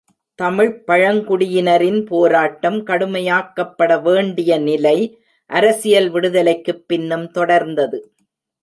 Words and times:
தமிழ்ப் 0.35 0.83
பழங்குடியினரின் 0.87 2.05
போராட்டம் 2.05 2.85
கடுமையாக்கப்பட 2.87 4.01
வேண்டிய 4.01 4.57
நிலை 4.57 4.97
அரசியல் 5.49 6.09
விடுதலைக்குப் 6.09 6.87
பின்னும் 6.87 7.31
தொடர்ந்தது. 7.31 7.99